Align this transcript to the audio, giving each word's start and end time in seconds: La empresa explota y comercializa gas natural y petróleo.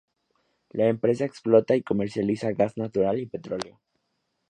La 0.71 0.87
empresa 0.87 1.25
explota 1.25 1.75
y 1.75 1.83
comercializa 1.83 2.53
gas 2.53 2.75
natural 2.75 3.19
y 3.19 3.27
petróleo. 3.27 3.79